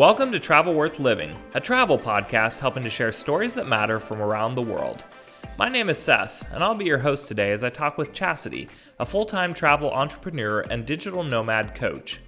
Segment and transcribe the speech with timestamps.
[0.00, 4.22] Welcome to Travel Worth Living, a travel podcast helping to share stories that matter from
[4.22, 5.04] around the world.
[5.58, 8.66] My name is Seth, and I'll be your host today as I talk with Chastity,
[8.98, 12.18] a full time travel entrepreneur and digital nomad coach.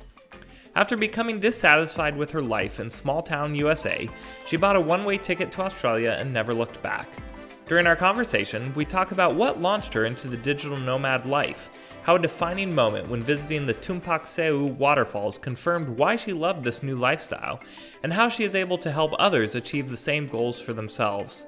[0.77, 4.07] After becoming dissatisfied with her life in small town USA,
[4.45, 7.09] she bought a one way ticket to Australia and never looked back.
[7.67, 11.71] During our conversation, we talk about what launched her into the digital nomad life
[12.03, 16.83] how a defining moment when visiting the Tumpak Sewu waterfalls confirmed why she loved this
[16.83, 17.61] new lifestyle,
[18.03, 21.45] and how she is able to help others achieve the same goals for themselves.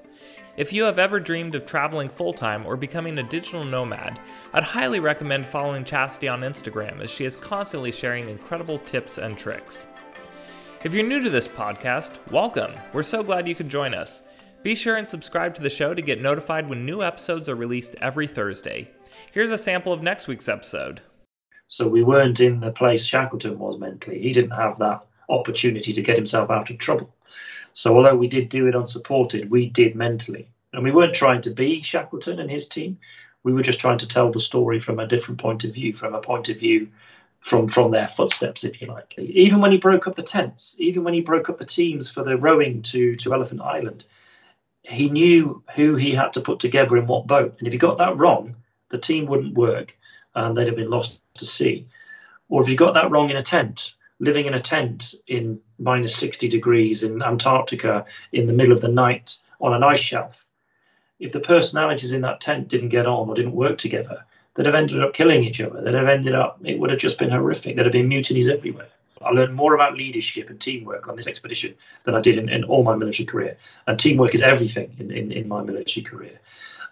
[0.57, 4.21] If you have ever dreamed of traveling full time or becoming a digital nomad,
[4.53, 9.37] I'd highly recommend following Chastity on Instagram as she is constantly sharing incredible tips and
[9.37, 9.89] tricks.
[10.85, 12.75] If you're new to this podcast, welcome.
[12.93, 14.23] We're so glad you could join us.
[14.63, 17.97] Be sure and subscribe to the show to get notified when new episodes are released
[18.01, 18.91] every Thursday.
[19.33, 21.01] Here's a sample of next week's episode.
[21.69, 24.21] So we weren't in the place Shackleton was mentally.
[24.21, 27.15] He didn't have that opportunity to get himself out of trouble.
[27.73, 30.49] So although we did do it unsupported, we did mentally.
[30.73, 32.99] And we weren't trying to be Shackleton and his team.
[33.43, 36.15] We were just trying to tell the story from a different point of view, from
[36.15, 36.89] a point of view
[37.45, 39.19] from from their footsteps, if you like.
[39.19, 42.25] Even when he broke up the tents, even when he broke up the teams for
[42.25, 44.03] the rowing to to Elephant Island,
[44.83, 47.59] he knew who he had to put together in what boat.
[47.59, 48.57] And if he got that wrong,
[48.95, 49.99] the team wouldn't work
[50.37, 51.89] and they'd have been lost to sea.
[52.49, 56.15] Or if you got that wrong in a tent, living in a tent in minus
[56.15, 60.47] 60 degrees in Antarctica in the middle of the night on an ice shelf,
[61.19, 64.77] if the personalities in that tent didn't get on or didn't work together, they'd have
[64.77, 65.81] ended up killing each other.
[65.83, 67.75] They'd have ended up, it would have just been horrific.
[67.75, 68.89] There'd have been mutinies everywhere.
[69.23, 72.63] I learned more about leadership and teamwork on this expedition than I did in, in
[72.63, 73.57] all my military career.
[73.89, 76.39] And teamwork is everything in, in, in my military career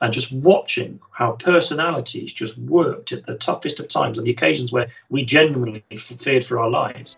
[0.03, 4.73] and just watching how personalities just worked at the toughest of times on the occasions
[4.73, 7.17] where we genuinely feared for our lives.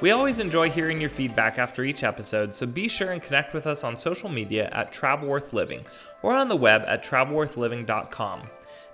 [0.00, 3.66] We always enjoy hearing your feedback after each episode, so be sure and connect with
[3.66, 5.84] us on social media at TravelWorthLiving
[6.22, 8.42] or on the web at travelworthliving.com.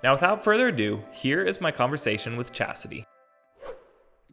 [0.02, 3.06] Now, without further ado, here is my conversation with Chastity.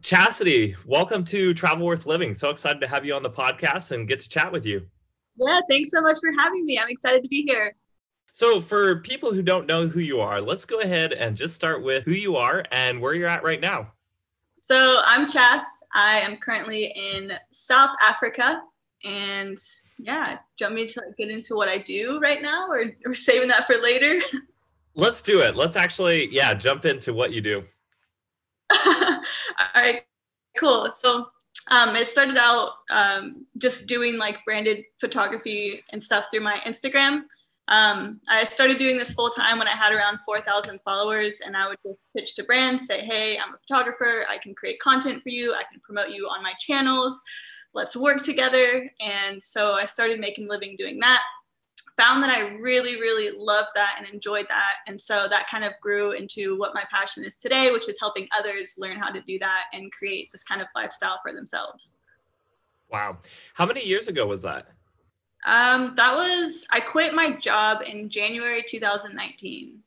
[0.02, 2.34] Chastity, welcome to Travel Worth Living.
[2.34, 4.86] So excited to have you on the podcast and get to chat with you.
[5.38, 6.78] Yeah, thanks so much for having me.
[6.78, 7.74] I'm excited to be here.
[8.36, 11.82] So, for people who don't know who you are, let's go ahead and just start
[11.82, 13.94] with who you are and where you're at right now.
[14.60, 15.62] So, I'm Chas.
[15.94, 18.60] I am currently in South Africa.
[19.06, 19.56] And
[19.98, 23.14] yeah, do you want me to get into what I do right now or, or
[23.14, 24.20] saving that for later?
[24.94, 25.56] Let's do it.
[25.56, 27.64] Let's actually, yeah, jump into what you do.
[28.86, 29.18] All
[29.74, 30.02] right,
[30.58, 30.90] cool.
[30.90, 31.28] So,
[31.70, 37.22] um, it started out um, just doing like branded photography and stuff through my Instagram.
[37.68, 41.68] Um, I started doing this full time when I had around 4,000 followers, and I
[41.68, 44.24] would just pitch to brands, say, Hey, I'm a photographer.
[44.28, 45.52] I can create content for you.
[45.52, 47.20] I can promote you on my channels.
[47.74, 48.90] Let's work together.
[49.00, 51.22] And so I started making living doing that.
[51.98, 54.76] Found that I really, really loved that and enjoyed that.
[54.86, 58.28] And so that kind of grew into what my passion is today, which is helping
[58.38, 61.96] others learn how to do that and create this kind of lifestyle for themselves.
[62.90, 63.18] Wow.
[63.54, 64.68] How many years ago was that?
[65.46, 69.78] Um, that was I quit my job in January 2019.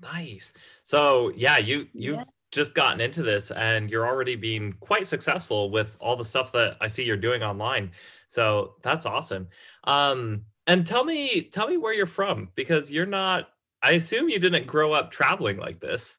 [0.00, 0.54] Nice.
[0.84, 2.24] So yeah, you you've yeah.
[2.52, 6.76] just gotten into this and you're already being quite successful with all the stuff that
[6.80, 7.90] I see you're doing online.
[8.28, 9.48] So that's awesome.
[9.84, 13.48] Um, and tell me tell me where you're from because you're not
[13.82, 16.16] I assume you didn't grow up traveling like this.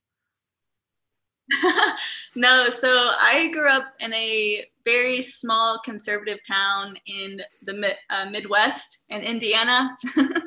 [2.35, 9.03] no, so I grew up in a very small conservative town in the uh, Midwest
[9.09, 9.95] in Indiana.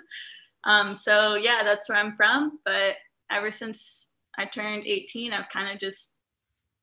[0.65, 2.59] um, so yeah, that's where I'm from.
[2.65, 2.97] But
[3.31, 6.17] ever since I turned 18, I've kind of just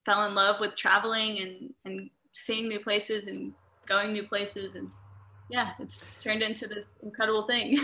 [0.05, 3.53] fell in love with traveling and, and seeing new places and
[3.85, 4.75] going new places.
[4.75, 4.89] And
[5.49, 7.77] yeah, it's turned into this incredible thing.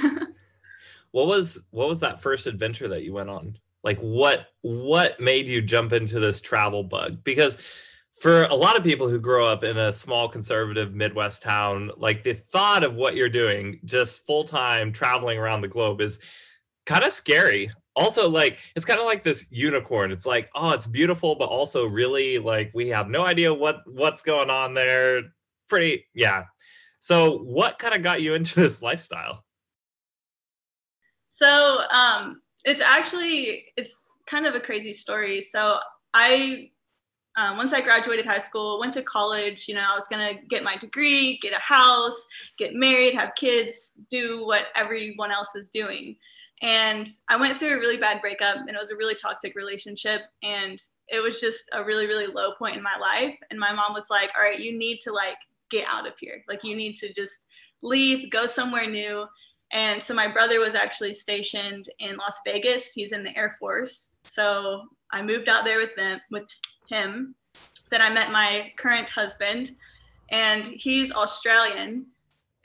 [1.12, 3.58] what was what was that first adventure that you went on?
[3.84, 7.24] Like what what made you jump into this travel bug?
[7.24, 7.58] Because
[8.24, 12.24] for a lot of people who grow up in a small conservative midwest town like
[12.24, 16.20] the thought of what you're doing just full-time traveling around the globe is
[16.86, 17.70] kind of scary.
[17.96, 20.12] Also like it's kind of like this unicorn.
[20.12, 24.22] It's like oh it's beautiful but also really like we have no idea what what's
[24.22, 25.24] going on there.
[25.68, 26.46] Pretty yeah.
[27.00, 29.44] So what kind of got you into this lifestyle?
[31.32, 35.42] So um it's actually it's kind of a crazy story.
[35.42, 35.80] So
[36.14, 36.70] I
[37.36, 40.64] um, once I graduated high school, went to college, you know, I was gonna get
[40.64, 42.28] my degree, get a house,
[42.58, 46.16] get married, have kids, do what everyone else is doing.
[46.62, 50.22] And I went through a really bad breakup and it was a really toxic relationship.
[50.44, 50.80] And
[51.10, 53.36] it was just a really, really low point in my life.
[53.52, 55.36] And my mom was like, all right, you need to like
[55.70, 56.42] get out of here.
[56.48, 57.48] Like you need to just
[57.82, 59.26] leave, go somewhere new.
[59.74, 62.94] And so my brother was actually stationed in Las Vegas.
[62.94, 64.18] He's in the Air Force.
[64.24, 66.44] So I moved out there with them with
[66.88, 67.34] him.
[67.90, 69.72] Then I met my current husband,
[70.30, 72.06] and he's Australian.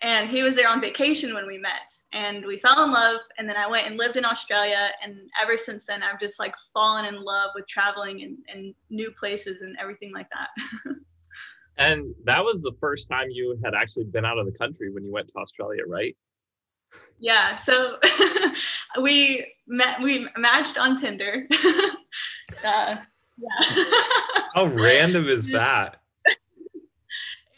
[0.02, 3.20] And he was there on vacation when we met, and we fell in love.
[3.36, 4.90] And then I went and lived in Australia.
[5.02, 9.10] And ever since then, I've just like fallen in love with traveling and, and new
[9.18, 10.94] places and everything like that.
[11.78, 15.04] and that was the first time you had actually been out of the country when
[15.04, 16.14] you went to Australia, right?
[17.18, 17.56] Yeah.
[17.56, 17.98] So
[19.00, 21.46] we met, we matched on Tinder.
[22.64, 22.96] uh,
[23.36, 23.84] yeah.
[24.54, 26.00] How random is that?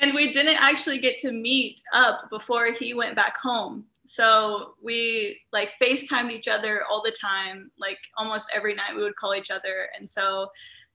[0.00, 3.84] and we didn't actually get to meet up before he went back home.
[4.04, 9.16] So we like FaceTimed each other all the time, like almost every night we would
[9.16, 9.88] call each other.
[9.96, 10.48] And so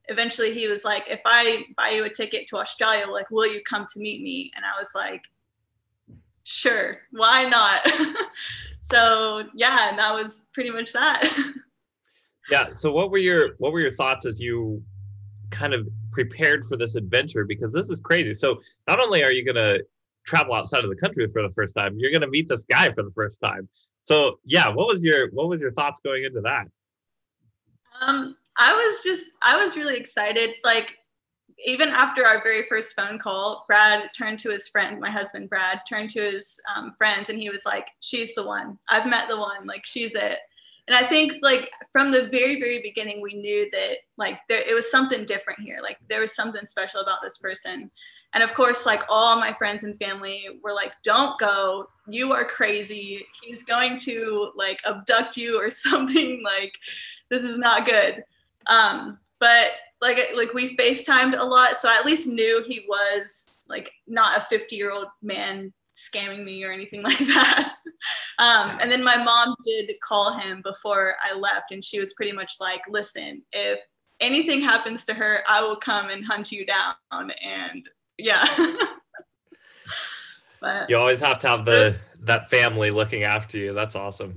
[0.08, 3.62] eventually he was like, if I buy you a ticket to Australia, like, will you
[3.62, 4.52] come to meet me?
[4.56, 5.22] And I was like,
[6.46, 7.86] sure, why not?
[8.82, 11.30] so yeah, and that was pretty much that.
[12.50, 12.72] yeah.
[12.72, 14.82] So what were your what were your thoughts as you
[15.50, 17.44] kind of prepared for this adventure?
[17.44, 18.34] Because this is crazy.
[18.34, 19.80] So not only are you gonna
[20.26, 23.04] travel outside of the country for the first time, you're gonna meet this guy for
[23.04, 23.68] the first time.
[24.02, 26.68] So yeah, what was your what was your thoughts going into that?
[28.02, 30.52] Um, I was just I was really excited.
[30.64, 30.98] Like
[31.64, 35.82] even after our very first phone call, Brad turned to his friend, my husband Brad,
[35.88, 38.78] turned to his um, friends, and he was like, "She's the one.
[38.90, 39.66] I've met the one.
[39.66, 40.40] Like she's it."
[40.88, 44.74] And I think like from the very very beginning, we knew that like there it
[44.74, 45.80] was something different here.
[45.82, 47.90] Like there was something special about this person.
[48.34, 51.90] And of course, like all my friends and family were like, "Don't go.
[52.08, 53.26] You are crazy.
[53.42, 56.44] He's going to like abduct you or something.
[56.44, 56.78] Like
[57.30, 58.24] this is not good."
[58.68, 59.72] Um, but
[60.06, 64.38] like like we FaceTimed a lot, so I at least knew he was like not
[64.38, 67.74] a 50 year old man scamming me or anything like that.
[68.38, 72.32] Um, and then my mom did call him before I left, and she was pretty
[72.32, 73.80] much like, "Listen, if
[74.20, 77.88] anything happens to her, I will come and hunt you down." And
[78.18, 78.46] yeah.
[80.62, 83.74] but you always have to have the that family looking after you.
[83.74, 84.36] That's awesome.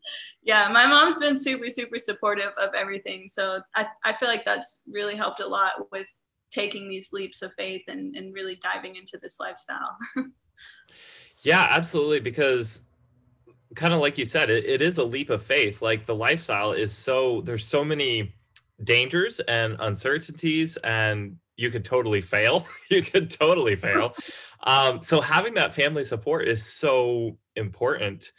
[0.42, 3.28] yeah, my mom's been super, super supportive of everything.
[3.28, 6.06] So I, I feel like that's really helped a lot with
[6.50, 9.96] taking these leaps of faith and, and really diving into this lifestyle.
[11.42, 12.20] yeah, absolutely.
[12.20, 12.82] Because
[13.74, 15.80] kind of like you said, it, it is a leap of faith.
[15.80, 18.34] Like the lifestyle is so, there's so many
[18.82, 22.66] dangers and uncertainties and you could totally fail.
[22.90, 24.14] you could totally fail.
[24.64, 28.32] um, so having that family support is so important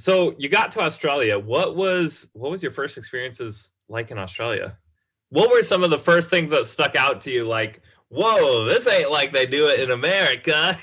[0.00, 1.38] so you got to Australia.
[1.38, 4.78] What was what was your first experiences like in Australia?
[5.28, 7.44] What were some of the first things that stuck out to you?
[7.44, 10.78] Like, whoa, this ain't like they do it in America.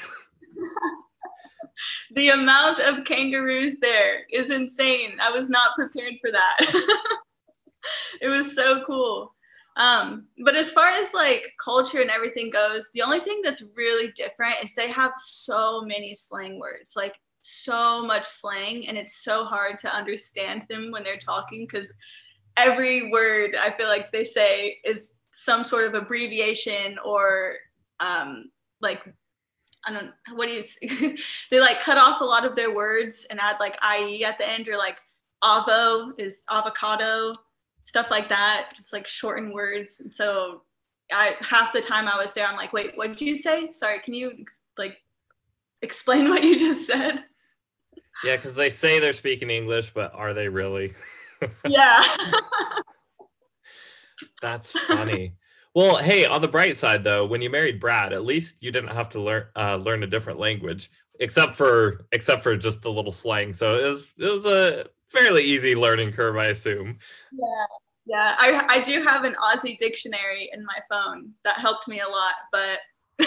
[2.16, 5.18] the amount of kangaroos there is insane.
[5.19, 6.57] I was not prepared for that.
[8.22, 9.34] it was so cool.
[9.77, 14.12] Um, but as far as like culture and everything goes, the only thing that's really
[14.12, 16.93] different is they have so many slang words.
[16.96, 21.93] Like so much slang and it's so hard to understand them when they're talking because
[22.57, 27.53] every word I feel like they say is some sort of abbreviation or
[28.00, 29.07] um, like
[29.86, 31.15] I don't what do you
[31.51, 34.50] they like cut off a lot of their words and add like ie at the
[34.50, 35.00] end or like
[35.43, 37.31] avo is avocado
[37.88, 40.62] stuff like that just like shorten words and so
[41.12, 44.00] I half the time I was there I'm like wait what did you say sorry
[44.00, 44.34] can you
[44.77, 44.98] like
[45.82, 47.24] explain what you just said
[48.24, 50.94] yeah, because they say they're speaking English, but are they really?
[51.67, 52.03] yeah.
[54.41, 55.36] That's funny.
[55.75, 58.96] Well, hey, on the bright side though, when you married Brad, at least you didn't
[58.96, 60.89] have to learn uh, learn a different language,
[61.20, 63.53] except for except for just the little slang.
[63.53, 66.98] So it was it was a fairly easy learning curve, I assume.
[67.32, 67.66] Yeah,
[68.06, 68.36] yeah.
[68.38, 72.34] I I do have an Aussie dictionary in my phone that helped me a lot,
[72.52, 72.80] but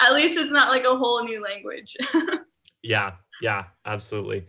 [0.00, 1.96] at least it's not like a whole new language.
[2.82, 4.46] yeah, yeah, absolutely.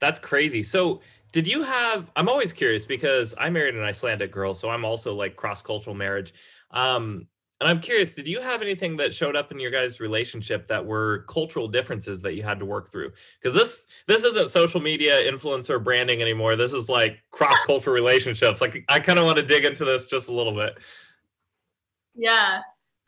[0.00, 0.62] That's crazy.
[0.62, 1.00] So,
[1.32, 2.10] did you have?
[2.16, 5.94] I'm always curious because I married an Icelandic girl, so I'm also like cross cultural
[5.94, 6.34] marriage.
[6.70, 7.26] Um,
[7.60, 10.84] and I'm curious, did you have anything that showed up in your guys' relationship that
[10.84, 13.12] were cultural differences that you had to work through?
[13.40, 16.56] Because this this isn't social media influencer branding anymore.
[16.56, 18.62] This is like cross cultural relationships.
[18.62, 20.78] Like I kind of want to dig into this just a little bit.
[22.14, 22.60] Yeah.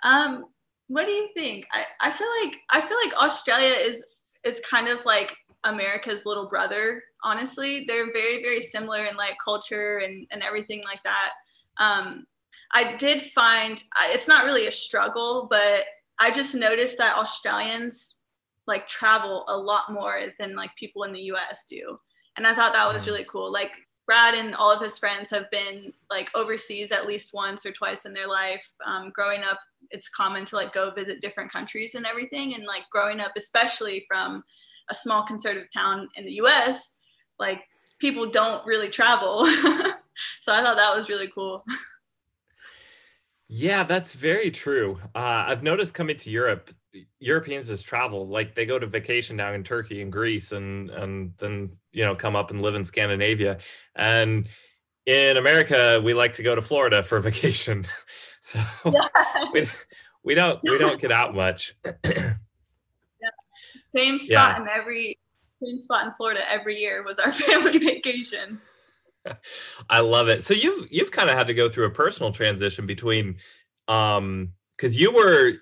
[0.05, 0.45] Um,
[0.89, 1.67] what do you think?
[1.73, 4.05] I, I feel like I feel like Australia is
[4.45, 7.03] is kind of like America's little brother.
[7.25, 11.33] Honestly, they're very very similar in like culture and and everything like that.
[11.79, 12.27] Um,
[12.73, 15.85] I did find it's not really a struggle, but
[16.19, 18.17] I just noticed that Australians
[18.67, 21.99] like travel a lot more than like people in the US do.
[22.37, 23.07] And I thought that was mm.
[23.09, 23.53] really cool.
[23.53, 23.73] Like
[24.07, 28.05] Brad and all of his friends have been like overseas at least once or twice
[28.05, 28.67] in their life.
[28.85, 29.59] Um, growing up,
[29.91, 32.55] it's common to like go visit different countries and everything.
[32.55, 34.43] And like growing up, especially from
[34.91, 36.97] a small conservative town in the US,
[37.39, 37.61] like
[38.01, 39.39] people don't really travel.
[40.41, 41.65] so I thought that was really cool.
[43.55, 44.99] Yeah, that's very true.
[45.15, 46.71] Uh, I've noticed coming to Europe,
[47.19, 51.35] Europeans just travel like they go to vacation down in Turkey and Greece, and and
[51.37, 53.59] then you know come up and live in Scandinavia.
[53.95, 54.49] And
[55.05, 57.85] in America, we like to go to Florida for vacation,
[58.41, 59.09] so yeah.
[59.53, 59.69] we
[60.25, 61.77] we don't we don't get out much.
[62.07, 62.33] yeah.
[63.95, 64.63] Same spot yeah.
[64.63, 65.19] in every
[65.63, 68.63] same spot in Florida every year was our family vacation.
[69.91, 70.43] I love it.
[70.43, 73.37] So you've you've kind of had to go through a personal transition between
[73.89, 75.53] um because you were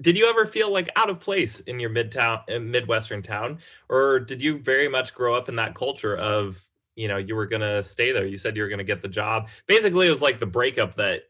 [0.00, 3.58] did you ever feel like out of place in your midtown uh, midwestern town?
[3.88, 6.62] Or did you very much grow up in that culture of
[6.96, 9.48] you know you were gonna stay there you said you were gonna get the job?
[9.66, 11.22] Basically it was like the breakup that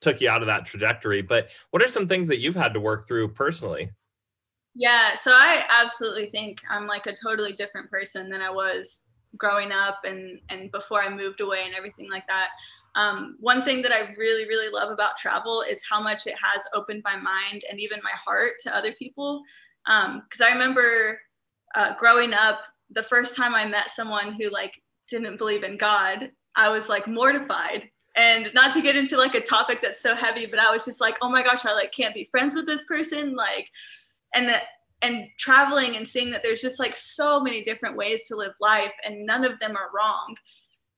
[0.00, 2.80] took you out of that trajectory but what are some things that you've had to
[2.80, 3.90] work through personally?
[4.74, 9.04] Yeah so i absolutely think i'm like a totally different person than i was
[9.36, 12.50] growing up and and before I moved away and everything like that.
[12.94, 16.62] Um, one thing that I really really love about travel is how much it has
[16.74, 19.42] opened my mind and even my heart to other people.
[19.84, 21.20] Because um, I remember
[21.74, 22.60] uh, growing up,
[22.90, 27.06] the first time I met someone who like didn't believe in God, I was like
[27.06, 30.84] mortified and not to get into like a topic that's so heavy but i was
[30.84, 33.68] just like oh my gosh i like can't be friends with this person like
[34.34, 34.64] and that
[35.02, 38.94] and traveling and seeing that there's just like so many different ways to live life
[39.04, 40.34] and none of them are wrong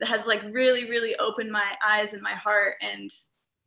[0.01, 3.11] that has like really really opened my eyes and my heart and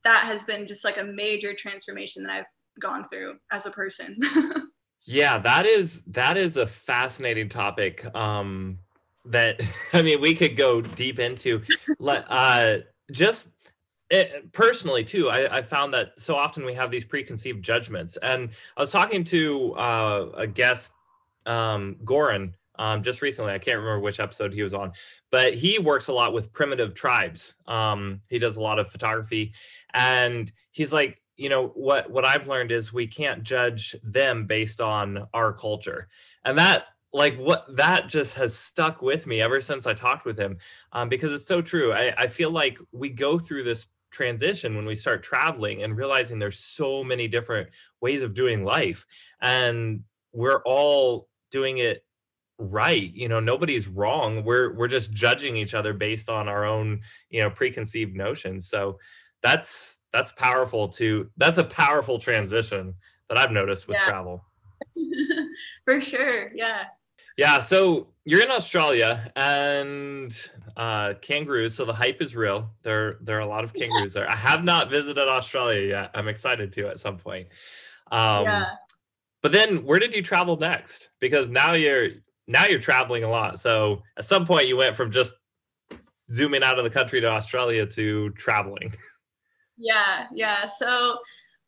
[0.04, 2.46] that has been just like a major transformation that i've
[2.80, 4.18] gone through as a person.
[5.10, 8.80] Yeah that is that is a fascinating topic um
[9.24, 9.62] that
[9.94, 11.62] i mean we could go deep into
[12.02, 12.80] uh
[13.14, 13.50] just
[14.10, 18.52] it, personally too I, I, found that so often we have these preconceived judgments and
[18.78, 20.94] i was talking to uh, a guest
[21.46, 24.94] um, goran um, just recently i can't remember which episode he was on
[25.32, 27.56] but he works a lot with primitive tribes.
[27.68, 29.54] Um, he does a lot of photography
[29.94, 34.82] and he's like you know what what i've learned is we can't judge them based
[34.82, 36.08] on our culture.
[36.46, 40.38] And that like what that just has stuck with me ever since i talked with
[40.38, 40.58] him
[40.92, 41.94] um, because it's so true.
[41.94, 46.40] I, I feel like we go through this transition when we start traveling and realizing
[46.40, 47.70] there's so many different
[48.02, 49.06] ways of doing life
[49.42, 52.04] and we're all doing it
[52.60, 54.44] right you know nobody's wrong.
[54.44, 58.68] We're we're just judging each other based on our own you know preconceived notions.
[58.68, 58.98] So
[59.42, 62.96] that's that's powerful to that's a powerful transition
[63.30, 64.10] that i've noticed with yeah.
[64.10, 64.44] travel.
[65.86, 66.86] For sure yeah
[67.38, 71.76] yeah so you're in australia and uh, kangaroos.
[71.76, 72.70] So the hype is real.
[72.84, 74.30] There, there are a lot of kangaroos there.
[74.30, 76.12] I have not visited Australia yet.
[76.14, 77.48] I'm excited to at some point.
[78.12, 78.66] Um, yeah.
[79.42, 81.10] But then, where did you travel next?
[81.20, 82.10] Because now you're
[82.48, 83.60] now you're traveling a lot.
[83.60, 85.34] So at some point, you went from just
[86.30, 88.96] zooming out of the country to Australia to traveling.
[89.78, 90.68] Yeah, yeah.
[90.68, 91.18] So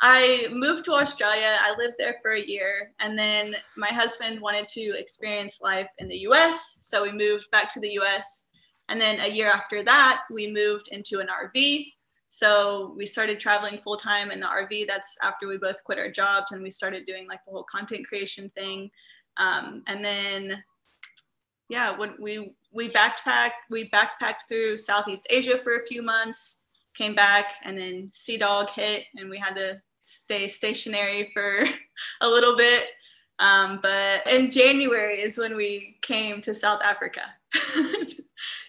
[0.01, 1.57] I moved to Australia.
[1.59, 2.93] I lived there for a year.
[2.99, 6.77] And then my husband wanted to experience life in the US.
[6.81, 8.49] So we moved back to the US
[8.89, 11.93] and then a year after that, we moved into an RV.
[12.27, 14.87] So we started traveling full time in the RV.
[14.87, 18.07] That's after we both quit our jobs and we started doing like the whole content
[18.07, 18.89] creation thing.
[19.37, 20.63] Um, and then,
[21.69, 26.63] yeah, when we we backpacked, we backpacked through Southeast Asia for a few months,
[26.95, 29.79] came back, and then Sea Dog hit, and we had to
[30.09, 31.65] stay stationary for
[32.21, 32.87] a little bit.
[33.39, 37.21] Um, but in January is when we came to South Africa.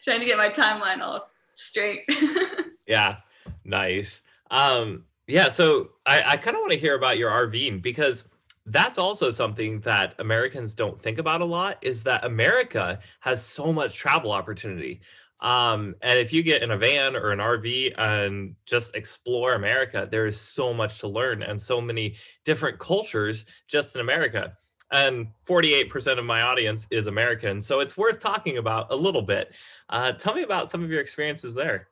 [0.05, 1.21] Trying to get my timeline all
[1.55, 2.03] straight.
[2.87, 3.17] yeah,
[3.65, 4.23] nice.
[4.51, 8.25] Um, yeah, so I, I kind of want to hear about your RVing because
[8.67, 13.73] that's also something that Americans don't think about a lot is that America has so
[13.73, 15.01] much travel opportunity.
[15.43, 20.07] Um, and if you get in a van or an RV and just explore America,
[20.11, 24.57] there is so much to learn and so many different cultures just in America
[24.93, 27.63] and 48% of my audience is American.
[27.63, 29.53] So it's worth talking about a little bit.
[29.89, 31.89] Uh, tell me about some of your experiences there.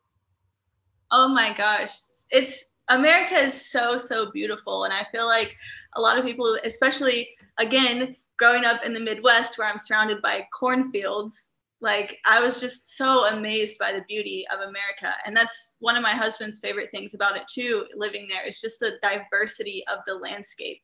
[1.10, 1.92] Oh my gosh.
[2.30, 4.84] It's America is so, so beautiful.
[4.84, 5.56] And I feel like
[5.94, 7.28] a lot of people, especially
[7.58, 12.96] again, growing up in the Midwest where I'm surrounded by cornfields, like I was just
[12.96, 15.14] so amazed by the beauty of America.
[15.24, 18.80] And that's one of my husband's favorite things about it too, living there is just
[18.80, 20.80] the diversity of the landscape.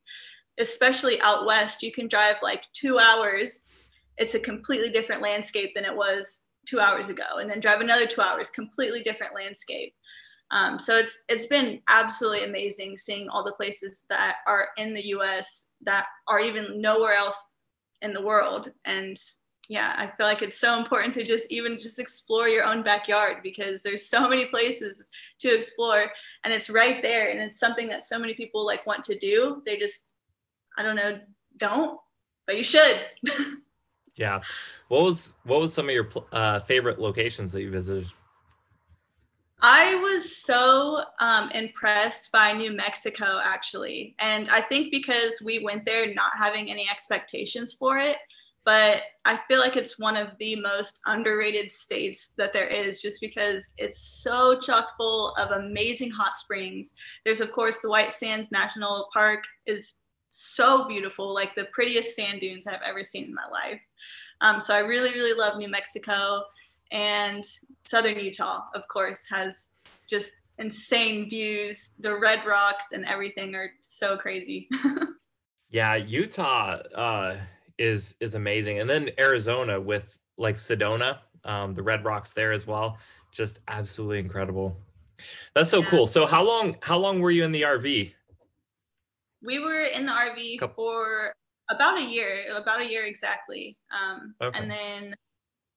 [0.57, 3.65] Especially out west, you can drive like two hours.
[4.17, 7.39] It's a completely different landscape than it was two hours ago.
[7.39, 9.93] And then drive another two hours, completely different landscape.
[10.51, 15.07] Um, so it's it's been absolutely amazing seeing all the places that are in the
[15.07, 17.53] US that are even nowhere else
[18.01, 18.71] in the world.
[18.85, 19.17] And
[19.67, 23.37] yeah, I feel like it's so important to just even just explore your own backyard
[23.41, 26.11] because there's so many places to explore
[26.43, 29.63] and it's right there and it's something that so many people like want to do.
[29.65, 30.13] They just
[30.77, 31.19] I don't know,
[31.57, 31.99] don't,
[32.45, 33.01] but you should.
[34.15, 34.41] yeah.
[34.89, 38.07] What was what was some of your uh, favorite locations that you visited?
[39.61, 44.15] I was so um, impressed by New Mexico, actually.
[44.19, 48.17] And I think because we went there not having any expectations for it,
[48.65, 53.21] but I feel like it's one of the most underrated states that there is just
[53.21, 56.95] because it's so chock full of amazing hot springs.
[57.23, 62.41] There's of course the White Sands National Park is so beautiful, like the prettiest sand
[62.41, 63.79] dunes I've ever seen in my life.
[64.41, 66.43] Um, so I really, really love New Mexico
[66.91, 67.43] and
[67.83, 69.73] Southern Utah, of course, has
[70.09, 71.93] just insane views.
[71.99, 74.67] The red rocks and everything are so crazy.
[75.69, 77.37] yeah, Utah, uh,
[77.77, 78.79] is is amazing.
[78.79, 82.97] And then Arizona with like Sedona, um, the Red Rocks there as well,
[83.31, 84.77] just absolutely incredible.
[85.53, 85.89] That's so yeah.
[85.89, 86.07] cool.
[86.07, 88.13] So how long how long were you in the RV?
[89.41, 90.75] We were in the RV Couple.
[90.75, 91.33] for
[91.69, 93.77] about a year, about a year exactly.
[93.91, 94.59] Um, okay.
[94.59, 95.15] And then,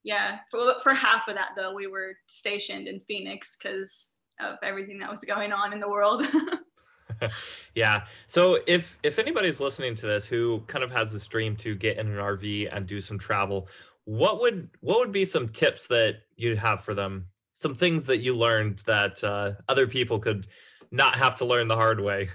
[0.05, 4.99] yeah, for, for half of that though, we were stationed in Phoenix because of everything
[5.01, 6.25] that was going on in the world.
[7.75, 8.05] yeah.
[8.27, 11.99] So if if anybody's listening to this who kind of has this dream to get
[11.99, 13.69] in an RV and do some travel,
[14.05, 17.27] what would what would be some tips that you'd have for them?
[17.55, 20.47] Some things that you learned that uh, other people could
[20.91, 22.31] not have to learn the hard way.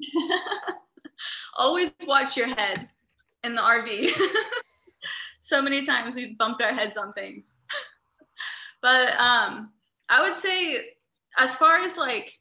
[1.58, 2.88] Always watch your head
[3.42, 4.10] in the RV.
[5.38, 7.56] so many times we've bumped our heads on things.
[8.80, 9.70] but um,
[10.08, 10.80] I would say,
[11.38, 12.32] as far as like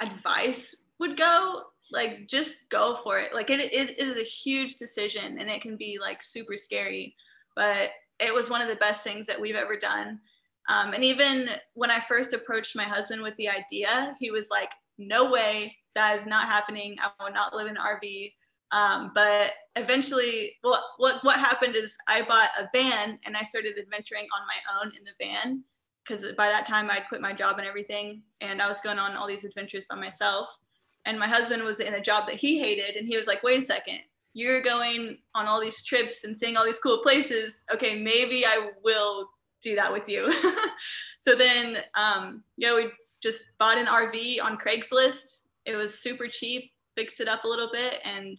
[0.00, 3.34] advice would go like just go for it.
[3.34, 7.14] Like it, it, it is a huge decision and it can be like super scary
[7.56, 10.20] but it was one of the best things that we've ever done.
[10.68, 14.70] Um, and even when i first approached my husband with the idea he was like
[14.98, 16.96] no way that is not happening.
[17.00, 18.32] I will not live in an rv
[18.70, 23.78] um, but eventually what, what what happened is i bought a van and i started
[23.78, 25.64] adventuring on my own in the van
[26.08, 29.16] because by that time I'd quit my job and everything, and I was going on
[29.16, 30.56] all these adventures by myself.
[31.04, 33.58] And my husband was in a job that he hated, and he was like, "Wait
[33.58, 34.00] a second,
[34.34, 37.64] you're going on all these trips and seeing all these cool places.
[37.72, 39.28] Okay, maybe I will
[39.62, 40.32] do that with you."
[41.20, 42.90] so then, um, yeah, we
[43.22, 45.40] just bought an RV on Craigslist.
[45.64, 48.38] It was super cheap, fixed it up a little bit, and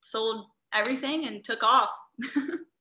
[0.00, 1.90] sold everything and took off.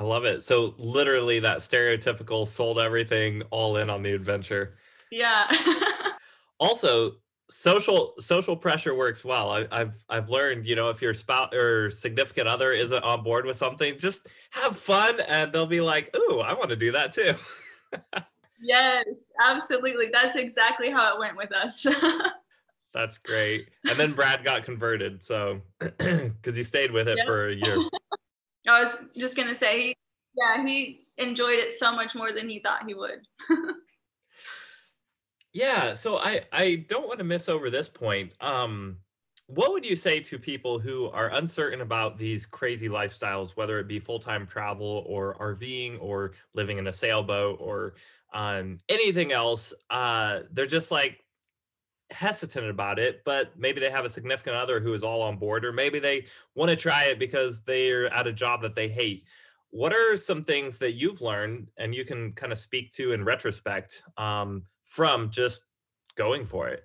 [0.00, 0.42] I love it.
[0.42, 4.78] So literally that stereotypical sold everything all in on the adventure.
[5.12, 5.46] Yeah.
[6.58, 7.16] also,
[7.50, 9.50] social social pressure works well.
[9.50, 13.44] I, have I've learned, you know, if your spouse or significant other isn't on board
[13.44, 17.12] with something, just have fun, and they'll be like, "Ooh, I want to do that
[17.12, 17.34] too."
[18.62, 20.08] yes, absolutely.
[20.10, 21.86] That's exactly how it went with us.
[22.94, 23.68] That's great.
[23.88, 27.76] And then Brad got converted, so because he stayed with it for a year.
[28.68, 29.96] I was just gonna say, he,
[30.34, 33.20] yeah, he enjoyed it so much more than he thought he would.
[35.52, 38.32] yeah, so I I don't want to miss over this point.
[38.40, 38.98] Um,
[39.50, 43.88] what would you say to people who are uncertain about these crazy lifestyles, whether it
[43.88, 47.94] be full time travel or RVing or living in a sailboat or
[48.32, 49.74] um, anything else?
[49.90, 51.24] Uh, they're just like,
[52.10, 55.64] hesitant about it, but maybe they have a significant other who is all on board,
[55.64, 59.24] or maybe they want to try it because they're at a job that they hate.
[59.70, 63.24] What are some things that you've learned and you can kind of speak to in
[63.24, 65.60] retrospect um, from just
[66.16, 66.84] going for it?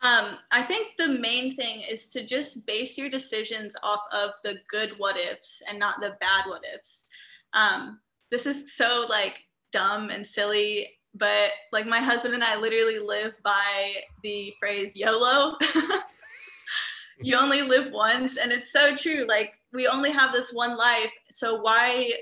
[0.00, 4.58] Um, I think the main thing is to just base your decisions off of the
[4.70, 7.04] good what ifs and not the bad what ifs.
[7.52, 7.98] Um,
[8.30, 9.40] this is so like
[9.72, 15.56] dumb and silly but like my husband and I literally live by the phrase YOLO.
[17.20, 21.10] you only live once and it's so true like we only have this one life
[21.30, 22.12] so why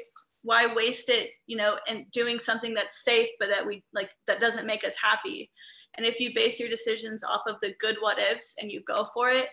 [0.42, 4.40] why waste it you know and doing something that's safe but that we like that
[4.40, 5.51] doesn't make us happy?
[5.96, 9.07] And if you base your decisions off of the good what ifs and you go
[9.12, 9.49] for it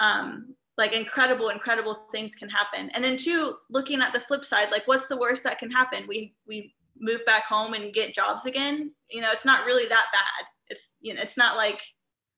[0.00, 2.90] um, like incredible incredible things can happen.
[2.94, 6.04] And then two looking at the flip side like what's the worst that can happen?
[6.08, 10.06] We we move back home and get jobs again you know it's not really that
[10.12, 10.46] bad.
[10.68, 11.80] It's you know it's not like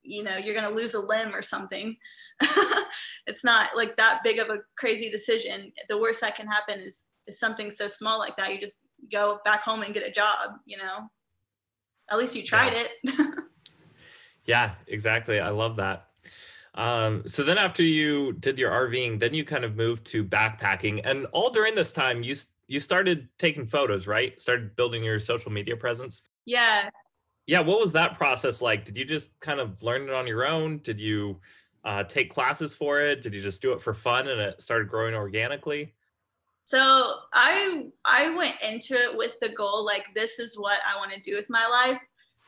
[0.02, 1.96] you know you're going to lose a limb or something.
[3.26, 5.72] It's not like that big of a crazy decision.
[5.88, 9.38] The worst that can happen is is something so small like that you just go
[9.46, 11.08] back home and get a job you know?
[12.10, 12.84] At least you tried yeah.
[13.04, 13.34] it.
[14.46, 15.40] Yeah exactly.
[15.40, 16.08] I love that.
[16.74, 21.00] Um, so then after you did your RVing, then you kind of moved to backpacking,
[21.04, 22.34] and all during this time, you
[22.66, 24.38] you started taking photos, right?
[24.38, 26.22] Started building your social media presence.
[26.44, 26.88] Yeah.
[27.46, 27.60] Yeah.
[27.60, 28.84] What was that process like?
[28.84, 30.78] Did you just kind of learn it on your own?
[30.78, 31.40] Did you
[31.84, 33.20] uh, take classes for it?
[33.20, 35.94] Did you just do it for fun and it started growing organically?
[36.64, 41.12] So I I went into it with the goal like this is what I want
[41.12, 42.00] to do with my life,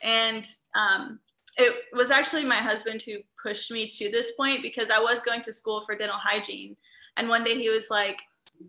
[0.03, 0.43] and
[0.75, 1.21] um,
[1.59, 5.43] it was actually my husband who pushed me to this point because I was going
[5.43, 6.77] to school for dental hygiene.
[7.19, 8.19] And one day he was like,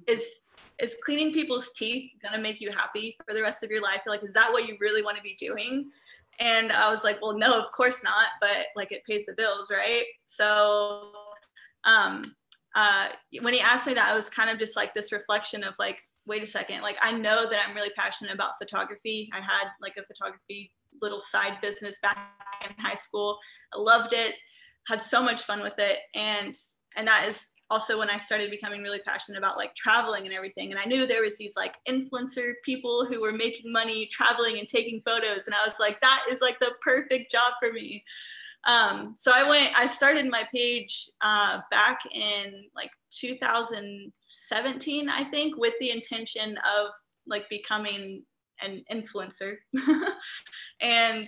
[0.07, 0.43] is
[0.79, 4.01] is cleaning people's teeth gonna make you happy for the rest of your life?
[4.07, 5.89] Like, is that what you really want to be doing?
[6.39, 9.71] And I was like, well, no, of course not, but like it pays the bills,
[9.71, 10.05] right?
[10.25, 11.11] So
[11.83, 12.21] um
[12.75, 13.09] uh
[13.41, 15.97] when he asked me that, I was kind of just like this reflection of like,
[16.25, 19.29] wait a second, like I know that I'm really passionate about photography.
[19.33, 22.17] I had like a photography little side business back
[22.63, 23.39] in high school.
[23.73, 24.35] I loved it,
[24.87, 25.99] had so much fun with it.
[26.15, 26.53] And
[26.95, 30.71] and that is also when I started becoming really passionate about like traveling and everything.
[30.71, 34.67] And I knew there was these like influencer people who were making money traveling and
[34.67, 35.45] taking photos.
[35.45, 38.03] And I was like, that is like the perfect job for me.
[38.65, 45.57] Um, so I went, I started my page uh, back in like 2017, I think,
[45.57, 46.89] with the intention of
[47.25, 48.23] like becoming
[48.61, 49.55] an influencer.
[50.81, 51.27] and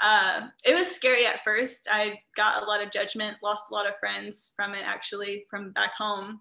[0.00, 1.88] uh, it was scary at first.
[1.90, 5.72] I got a lot of judgment, lost a lot of friends from it actually from
[5.72, 6.40] back home.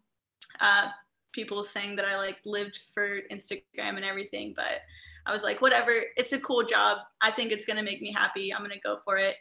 [0.59, 0.89] Uh,
[1.31, 4.81] people saying that I like lived for Instagram and everything, but
[5.25, 6.99] I was like, whatever, it's a cool job.
[7.21, 8.53] I think it's gonna make me happy.
[8.53, 9.35] I'm gonna go for it.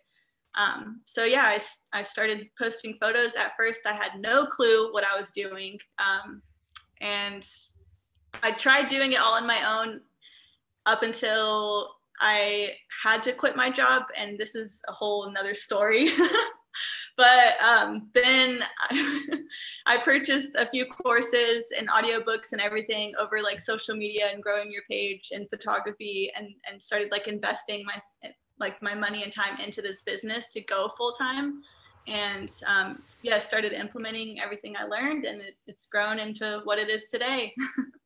[0.57, 1.61] Um, so yeah, I,
[1.93, 3.37] I started posting photos.
[3.37, 5.79] At first, I had no clue what I was doing.
[5.99, 6.43] Um,
[7.01, 7.45] and
[8.43, 10.01] I tried doing it all on my own
[10.87, 16.09] up until I had to quit my job, and this is a whole another story.
[17.17, 19.29] but um, then I,
[19.87, 24.71] I, purchased a few courses and audiobooks and everything over like social media and growing
[24.71, 29.59] your page and photography and, and started like investing my like my money and time
[29.61, 31.63] into this business to go full time
[32.07, 36.89] and um, yeah started implementing everything i learned and it, it's grown into what it
[36.89, 37.53] is today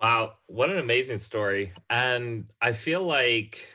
[0.00, 1.72] Wow, what an amazing story.
[1.88, 3.68] And I feel like,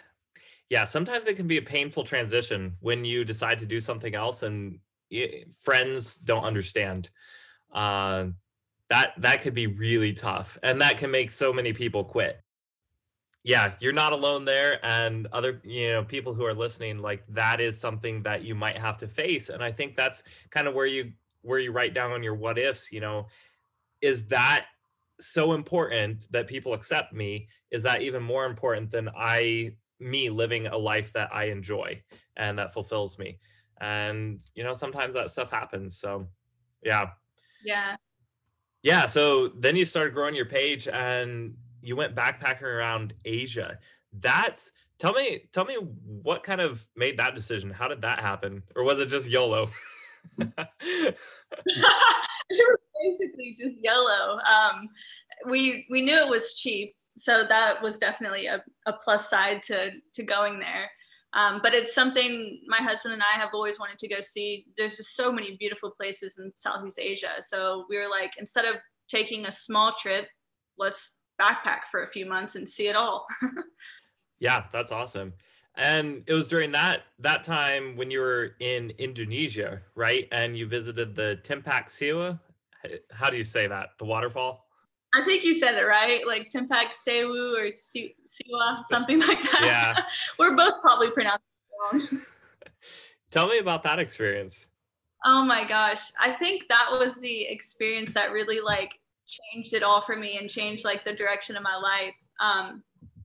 [0.70, 4.44] yeah, sometimes it can be a painful transition when you decide to do something else
[4.44, 4.80] and
[5.62, 7.10] friends don't understand.
[7.74, 8.28] Uh,
[8.90, 12.42] that that could be really tough, and that can make so many people quit.
[13.44, 17.62] Yeah, you're not alone there, and other you know people who are listening, like that
[17.62, 19.50] is something that you might have to face.
[19.50, 22.92] And I think that's kind of where you where you write down your what ifs.
[22.92, 23.28] You know,
[24.02, 24.66] is that
[25.22, 30.68] so important that people accept me is that even more important than I me living
[30.68, 32.02] a life that I enjoy
[32.36, 33.40] and that fulfills me.
[33.80, 35.98] And you know, sometimes that stuff happens.
[35.98, 36.28] So
[36.84, 37.10] yeah.
[37.64, 37.96] Yeah.
[38.84, 39.06] Yeah.
[39.06, 43.80] So then you started growing your page and you went backpacking around Asia.
[44.14, 47.72] That's tell me tell me what kind of made that decision?
[47.72, 48.64] How did that happen?
[48.76, 49.70] Or was it just YOLO?
[53.04, 54.40] basically just YOLO.
[54.40, 54.88] Um,
[55.50, 59.92] we we knew it was cheap, so that was definitely a, a plus side to
[60.14, 60.90] to going there.
[61.34, 64.66] Um, but it's something my husband and I have always wanted to go see.
[64.78, 67.32] There's just so many beautiful places in Southeast Asia.
[67.40, 68.76] So we were like, instead of
[69.08, 70.28] taking a small trip,
[70.78, 73.26] let's backpack for a few months and see it all.
[74.40, 75.34] yeah, that's awesome.
[75.76, 80.28] And it was during that that time when you were in Indonesia, right?
[80.32, 82.40] And you visited the Timpak Siwa.
[83.12, 83.90] How do you say that?
[83.98, 84.66] The waterfall?
[85.14, 89.62] I think you said it right, like Timpak Sewu or Siwa, something like that.
[89.62, 90.04] Yeah.
[90.40, 92.22] We're both probably pronouncing it wrong.
[93.32, 94.66] Tell me about that experience.
[95.26, 96.12] Oh my gosh.
[96.20, 100.50] I think that was the experience that really like changed it all for me and
[100.50, 102.16] changed like the direction of my life.
[102.42, 102.84] Um,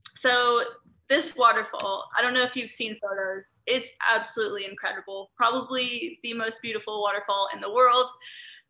[0.09, 0.63] so
[1.09, 3.53] this waterfall, I don't know if you've seen photos.
[3.67, 5.31] It's absolutely incredible.
[5.37, 8.09] Probably the most beautiful waterfall in the world.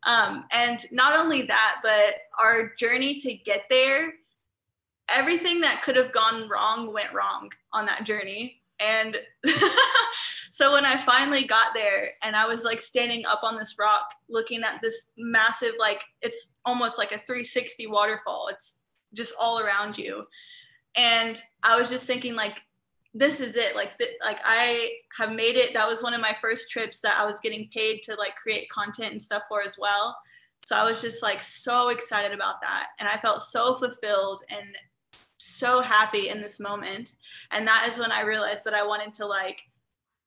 [0.05, 4.13] Um, and not only that, but our journey to get there,
[5.09, 8.61] everything that could have gone wrong went wrong on that journey.
[8.79, 9.17] And
[10.51, 14.11] so when I finally got there and I was like standing up on this rock
[14.29, 18.47] looking at this massive, like it's almost like a 360 waterfall.
[18.51, 18.81] It's
[19.13, 20.23] just all around you.
[20.97, 22.61] And I was just thinking like,
[23.13, 23.75] this is it.
[23.75, 25.73] Like, th- like I have made it.
[25.73, 28.69] That was one of my first trips that I was getting paid to like create
[28.69, 30.17] content and stuff for as well.
[30.65, 32.87] So I was just like so excited about that.
[32.99, 34.75] And I felt so fulfilled and
[35.37, 37.15] so happy in this moment.
[37.51, 39.61] And that is when I realized that I wanted to like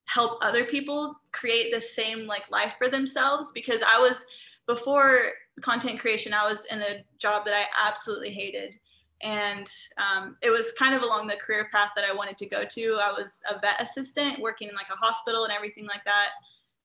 [0.06, 4.24] help other people create the same like life for themselves because I was
[4.66, 8.76] before content creation, I was in a job that I absolutely hated.
[9.22, 12.64] And um, it was kind of along the career path that I wanted to go
[12.64, 12.98] to.
[13.02, 16.30] I was a vet assistant working in like a hospital and everything like that.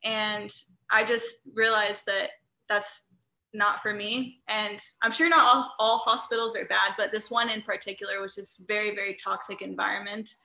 [0.04, 0.52] And
[0.92, 2.32] I just realized that
[2.68, 3.16] that's
[3.54, 4.42] not for me.
[4.48, 8.36] And I'm sure not all, all hospitals are bad, but this one in particular was
[8.36, 10.36] just very, very toxic environment.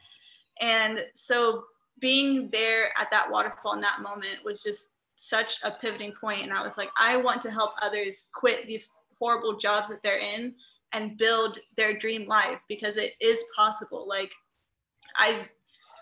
[0.60, 1.64] And so
[1.98, 6.42] being there at that waterfall in that moment was just such a pivoting point.
[6.42, 10.18] And I was like, I want to help others quit these horrible jobs that they're
[10.18, 10.54] in
[10.92, 14.06] and build their dream life because it is possible.
[14.08, 14.32] Like
[15.16, 15.48] I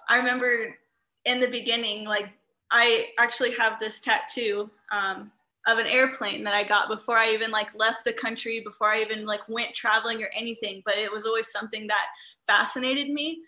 [0.09, 0.77] I remember
[1.25, 2.31] in the beginning, like
[2.71, 5.31] I actually have this tattoo um,
[5.67, 9.01] of an airplane that I got before I even like left the country, before I
[9.01, 10.83] even like went traveling or anything.
[10.85, 12.07] But it was always something that
[12.47, 13.43] fascinated me.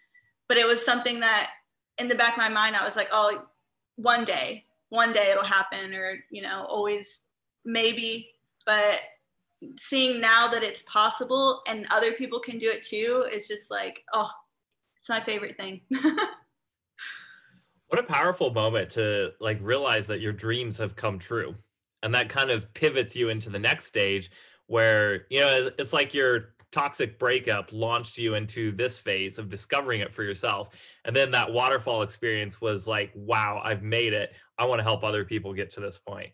[0.48, 1.50] But it was something that
[1.98, 3.42] in the back of my mind, I was like, oh,
[3.96, 7.26] one day, one day it'll happen, or, you know, always
[7.64, 8.30] maybe.
[8.66, 9.00] But
[9.78, 14.04] seeing now that it's possible and other people can do it too is just like,
[14.12, 14.30] oh,
[14.98, 15.80] it's my favorite thing.
[17.88, 21.54] what a powerful moment to like realize that your dreams have come true.
[22.02, 24.30] And that kind of pivots you into the next stage
[24.66, 30.00] where you know it's like your toxic breakup launched you into this phase of discovering
[30.00, 30.70] it for yourself.
[31.04, 34.32] And then that waterfall experience was like wow i've made it.
[34.56, 36.30] I want to help other people get to this point.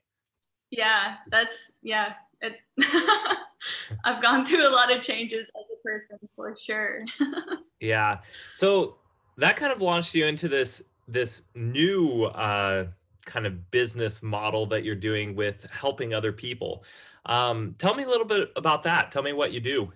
[0.70, 2.56] Yeah that's yeah it,
[4.04, 7.04] i've gone through a lot of changes as a person for sure
[7.80, 8.18] yeah
[8.54, 8.96] so
[9.36, 12.86] that kind of launched you into this this new uh
[13.26, 16.84] kind of business model that you're doing with helping other people.
[17.26, 19.12] Um, tell me a little bit about that.
[19.12, 19.92] Tell me what you do.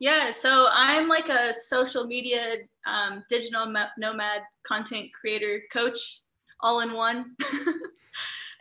[0.00, 2.56] Yeah, so I'm like a social media
[2.86, 6.22] um, digital nomad content creator coach
[6.60, 7.36] all in one.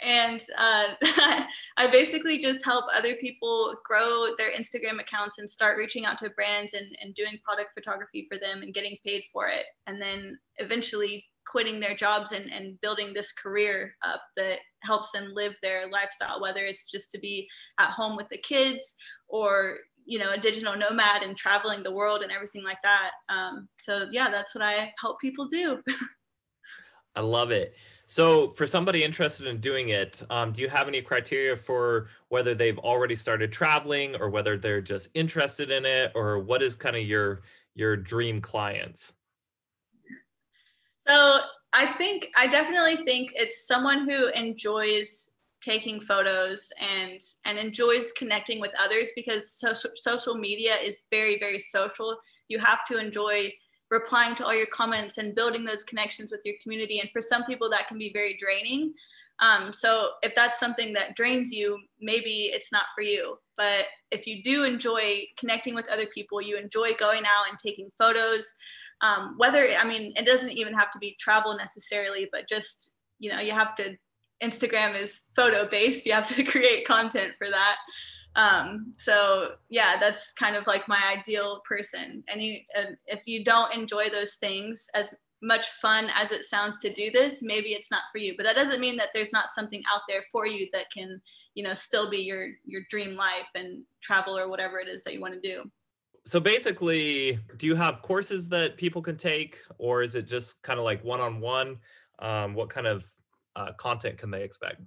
[0.03, 0.87] and uh,
[1.77, 6.29] I basically just help other people grow their Instagram accounts and start reaching out to
[6.31, 9.65] brands and, and doing product photography for them and getting paid for it.
[9.87, 15.31] And then eventually quitting their jobs and, and building this career up that helps them
[15.33, 17.47] live their lifestyle, whether it's just to be
[17.79, 18.95] at home with the kids
[19.27, 23.11] or you know a digital nomad and traveling the world and everything like that.
[23.29, 25.81] Um, so yeah that's what i help people do.
[27.15, 27.75] I love it
[28.13, 32.53] so for somebody interested in doing it um, do you have any criteria for whether
[32.53, 36.95] they've already started traveling or whether they're just interested in it or what is kind
[36.95, 37.41] of your
[37.75, 39.13] your dream clients
[41.07, 41.39] so
[41.73, 48.59] I think I definitely think it's someone who enjoys taking photos and and enjoys connecting
[48.59, 52.15] with others because social social media is very very social.
[52.47, 53.51] You have to enjoy
[53.93, 56.99] replying to all your comments and building those connections with your community.
[56.99, 58.93] And for some people, that can be very draining.
[59.39, 63.37] Um, so if that's something that drains you, maybe it's not for you.
[63.57, 67.91] But if you do enjoy connecting with other people, you enjoy going out and taking
[67.99, 68.53] photos,
[69.03, 73.29] um, whether i mean it doesn't even have to be travel necessarily but just you
[73.29, 73.95] know you have to
[74.43, 77.77] instagram is photo based you have to create content for that.
[78.35, 82.23] Um, so yeah that's kind of like my ideal person.
[82.27, 86.79] And you, uh, if you don't enjoy those things as much fun as it sounds
[86.79, 88.33] to do this maybe it's not for you.
[88.35, 91.21] But that doesn't mean that there's not something out there for you that can
[91.55, 95.13] you know still be your your dream life and travel or whatever it is that
[95.13, 95.63] you want to do.
[96.25, 100.79] So basically, do you have courses that people can take, or is it just kind
[100.79, 101.79] of like one on one?
[102.17, 103.05] What kind of
[103.55, 104.81] uh, content can they expect?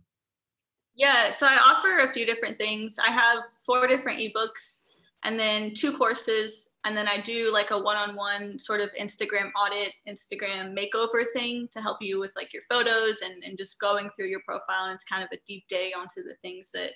[0.95, 2.97] Yeah, so I offer a few different things.
[2.99, 4.87] I have four different ebooks
[5.25, 6.71] and then two courses.
[6.85, 11.25] And then I do like a one on one sort of Instagram audit, Instagram makeover
[11.35, 14.85] thing to help you with like your photos and, and just going through your profile.
[14.85, 16.93] And it's kind of a deep day onto the things that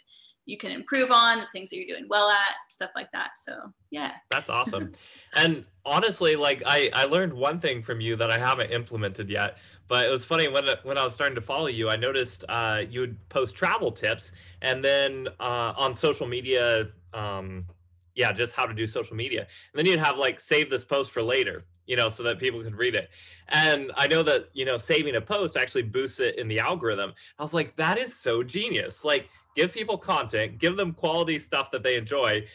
[0.50, 3.38] you can improve on, the things that you're doing well at, stuff like that.
[3.38, 4.12] So yeah.
[4.30, 4.92] That's awesome.
[5.34, 9.58] and honestly, like I, I learned one thing from you that I haven't implemented yet,
[9.88, 12.82] but it was funny when when I was starting to follow you, I noticed uh,
[12.88, 17.66] you would post travel tips and then uh, on social media, um,
[18.14, 19.40] yeah, just how to do social media.
[19.40, 22.62] And then you'd have like save this post for later you know, so that people
[22.62, 23.10] could read it.
[23.48, 27.14] And I know that, you know, saving a post actually boosts it in the algorithm.
[27.36, 29.02] I was like, that is so genius.
[29.02, 32.46] Like, give people content, give them quality stuff that they enjoy,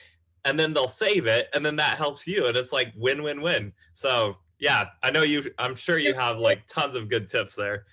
[0.45, 1.49] and then they'll save it.
[1.53, 2.47] And then that helps you.
[2.47, 3.73] And it's like win win win.
[3.93, 7.83] So, yeah, I know you, I'm sure you have like tons of good tips there.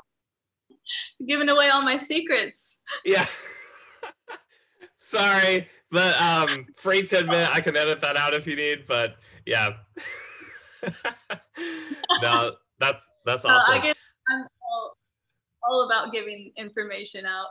[1.26, 2.80] Giving away all my secrets.
[3.04, 3.26] Yeah.
[4.98, 7.54] Sorry, but um, free tidbit.
[7.54, 8.86] I can edit that out if you need.
[8.86, 9.16] But
[9.48, 9.70] yeah,
[12.22, 13.74] no, that's that's awesome.
[13.74, 13.94] I guess
[14.30, 14.96] I'm all,
[15.68, 17.48] all about giving information out.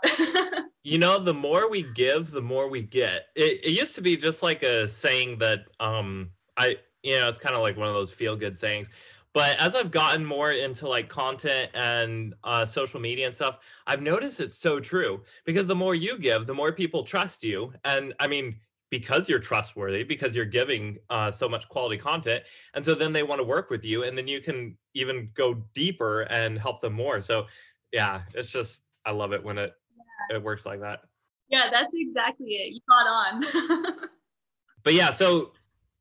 [0.84, 3.28] you know, the more we give, the more we get.
[3.36, 7.38] It, it used to be just like a saying that um, I, you know, it's
[7.38, 8.90] kind of like one of those feel good sayings.
[9.34, 14.02] But as I've gotten more into like content and uh, social media and stuff, I've
[14.02, 17.72] noticed it's so true because the more you give, the more people trust you.
[17.84, 18.56] And I mean,
[18.90, 22.44] because you're trustworthy, because you're giving uh, so much quality content.
[22.74, 24.04] And so then they want to work with you.
[24.04, 27.22] And then you can even go deeper and help them more.
[27.22, 27.48] So,
[27.92, 29.74] yeah, it's just, I love it when it,
[30.30, 30.38] yeah.
[30.38, 31.02] it works like that.
[31.50, 32.74] Yeah, that's exactly it.
[32.74, 33.94] You got on.
[34.84, 35.52] but yeah, so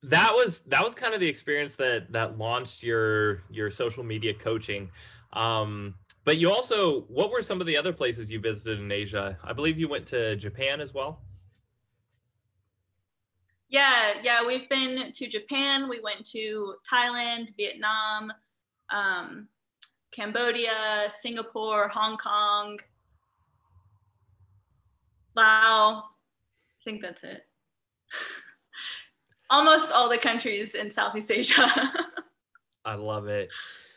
[0.02, 4.32] that was that was kind of the experience that that launched your your social media
[4.32, 4.88] coaching
[5.32, 5.94] um
[6.24, 9.52] but you also what were some of the other places you visited in asia i
[9.52, 11.22] believe you went to japan as well
[13.68, 18.32] yeah yeah we've been to japan we went to thailand vietnam
[18.90, 19.48] um,
[20.14, 20.70] cambodia
[21.08, 22.78] singapore hong kong
[25.34, 27.42] wow i think that's it
[29.50, 31.66] almost all the countries in Southeast Asia.
[32.84, 33.50] I love it.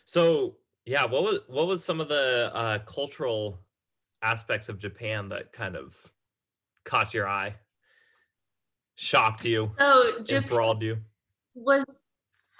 [0.05, 0.55] So
[0.85, 3.59] yeah, what was what was some of the uh, cultural
[4.21, 5.95] aspects of Japan that kind of
[6.85, 7.55] caught your eye,
[8.99, 10.97] shocked you, so Japan enthralled you?
[11.55, 12.03] Was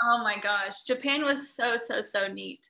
[0.02, 2.68] oh my gosh, Japan was so so so neat,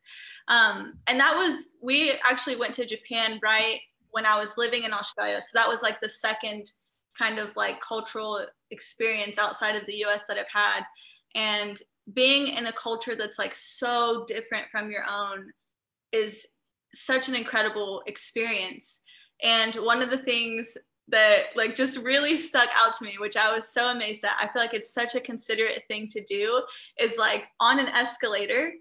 [0.47, 3.79] um, and that was we actually went to Japan right
[4.11, 6.71] when I was living in Australia, so that was like the second
[7.17, 10.83] kind of like cultural experience outside of the US that I've had.
[11.35, 11.77] And
[12.13, 15.51] being in a culture that's like so different from your own
[16.11, 16.47] is
[16.93, 19.03] such an incredible experience.
[19.43, 20.75] And one of the things
[21.09, 24.51] that like just really stuck out to me, which I was so amazed at, I
[24.51, 26.63] feel like it's such a considerate thing to do,
[26.99, 28.73] is like on an escalator,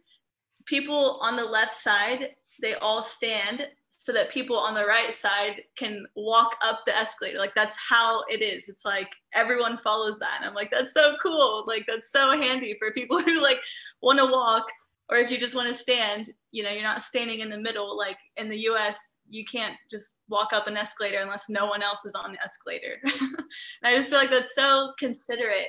[0.67, 5.63] people on the left side, they all stand so that people on the right side
[5.77, 7.39] can walk up the escalator.
[7.39, 8.69] Like that's how it is.
[8.69, 10.37] It's like everyone follows that.
[10.39, 11.65] And I'm like, that's so cool.
[11.67, 13.61] Like that's so handy for people who like
[14.01, 14.67] want to walk
[15.11, 17.97] or if you just want to stand, you know, you're not standing in the middle.
[17.97, 22.05] Like in the US, you can't just walk up an escalator unless no one else
[22.05, 23.01] is on the escalator.
[23.85, 25.69] I just feel like that's so considerate.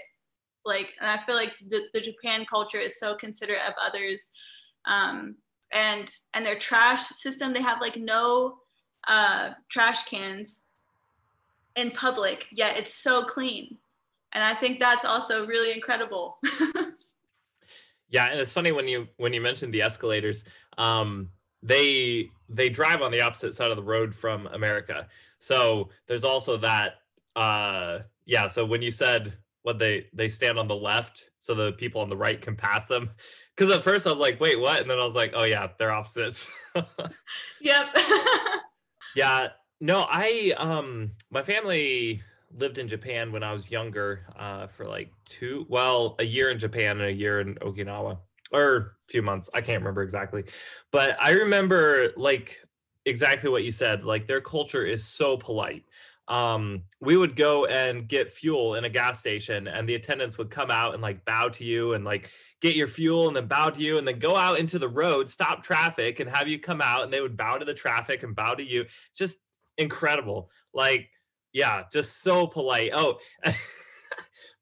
[0.66, 4.32] Like, and I feel like the, the Japan culture is so considerate of others.
[4.86, 5.36] Um,
[5.74, 8.58] and and their trash system they have like no
[9.08, 10.66] uh, trash cans
[11.76, 13.78] in public yet it's so clean
[14.34, 16.40] and i think that's also really incredible
[18.10, 20.44] yeah and it's funny when you when you mentioned the escalators
[20.78, 21.30] um
[21.62, 25.08] they they drive on the opposite side of the road from america
[25.40, 26.96] so there's also that
[27.36, 31.72] uh yeah so when you said what they they stand on the left so the
[31.74, 33.10] people on the right can pass them
[33.60, 34.80] because at first I was like, wait, what?
[34.80, 36.50] And then I was like, oh yeah, they're opposites.
[37.62, 37.88] yep.
[39.16, 39.50] yeah.
[39.82, 42.22] No, I um my family
[42.56, 46.58] lived in Japan when I was younger, uh, for like two well, a year in
[46.58, 48.20] Japan and a year in Okinawa.
[48.52, 49.50] Or a few months.
[49.54, 50.46] I can't remember exactly.
[50.92, 52.60] But I remember like
[53.06, 54.04] exactly what you said.
[54.04, 55.84] Like their culture is so polite
[56.30, 60.52] um, we would go and get fuel in a gas station and the attendants would
[60.52, 62.30] come out and like bow to you and like
[62.62, 65.28] get your fuel and then bow to you and then go out into the road
[65.28, 68.36] stop traffic and have you come out and they would bow to the traffic and
[68.36, 68.86] bow to you
[69.18, 69.40] just
[69.80, 71.10] incredible like
[71.52, 73.18] yeah just so polite oh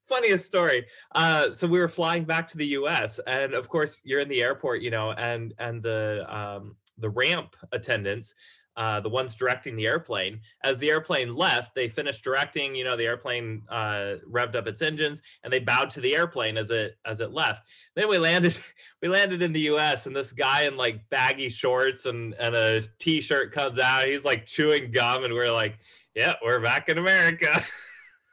[0.08, 4.20] funniest story uh so we were flying back to the us and of course you're
[4.20, 8.34] in the airport you know and and the um the ramp attendants
[8.78, 10.40] uh, the ones directing the airplane.
[10.62, 12.76] As the airplane left, they finished directing.
[12.76, 16.56] You know, the airplane uh, revved up its engines, and they bowed to the airplane
[16.56, 17.68] as it as it left.
[17.96, 18.56] Then we landed.
[19.00, 20.06] We landed in the U.S.
[20.06, 24.06] and this guy in like baggy shorts and and a t-shirt comes out.
[24.08, 25.78] He's like chewing gum, and we're like,
[26.16, 27.62] "Yeah, we're back in America."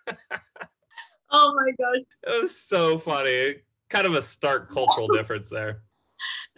[1.36, 2.04] oh my gosh!
[2.24, 3.56] It was so funny.
[3.90, 5.82] Kind of a stark cultural difference there.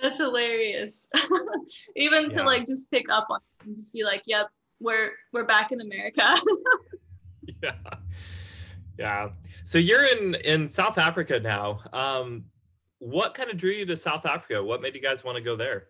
[0.01, 1.07] That's hilarious.
[1.95, 2.29] Even yeah.
[2.29, 4.47] to like just pick up on and just be like, "Yep,
[4.79, 6.35] we're we're back in America."
[7.63, 7.71] yeah.
[8.97, 9.29] Yeah.
[9.65, 11.81] So you're in in South Africa now.
[11.93, 12.45] Um
[12.99, 14.63] what kind of drew you to South Africa?
[14.63, 15.89] What made you guys want to go there?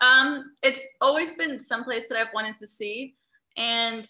[0.00, 3.16] Um, it's always been someplace that I've wanted to see,
[3.56, 4.04] and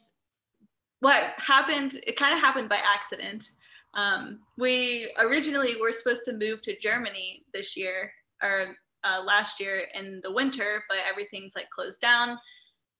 [1.00, 2.00] what happened?
[2.06, 3.52] It kind of happened by accident.
[3.94, 9.84] Um, we originally were supposed to move to Germany this year or uh, last year
[9.94, 12.38] in the winter, but everything's like closed down.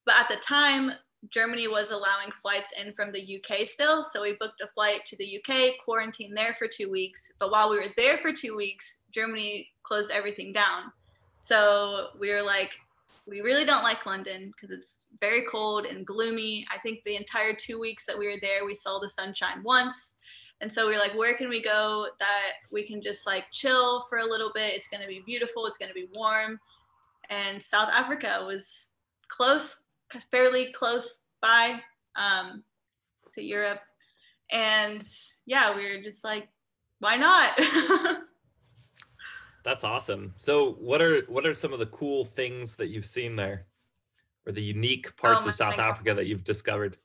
[0.07, 0.93] But at the time,
[1.29, 4.03] Germany was allowing flights in from the UK still.
[4.03, 7.33] So we booked a flight to the UK, quarantined there for two weeks.
[7.39, 10.85] But while we were there for two weeks, Germany closed everything down.
[11.43, 12.73] So we were like,
[13.31, 16.67] we really don't like London because it's very cold and gloomy.
[16.71, 20.17] I think the entire two weeks that we were there, we saw the sunshine once.
[20.61, 24.03] And so we were like, where can we go that we can just like chill
[24.09, 24.75] for a little bit?
[24.75, 26.59] It's going to be beautiful, it's going to be warm.
[27.31, 28.95] And South Africa was
[29.29, 29.85] close,
[30.31, 31.81] fairly close by
[32.17, 32.65] um,
[33.33, 33.81] to Europe.
[34.51, 35.03] And
[35.47, 36.49] yeah, we were just like,
[36.99, 37.59] why not?
[39.65, 40.35] That's awesome.
[40.37, 43.67] So what are what are some of the cool things that you've seen there?
[44.47, 46.97] Or the unique parts oh of South Africa that you've discovered?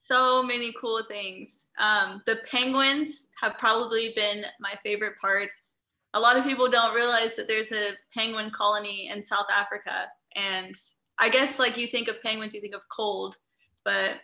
[0.00, 1.68] So many cool things.
[1.78, 5.50] Um, the penguins have probably been my favorite part.
[6.14, 10.06] A lot of people don't realize that there's a penguin colony in South Africa.
[10.36, 10.74] And
[11.18, 13.36] I guess like you think of penguins, you think of cold,
[13.84, 14.16] but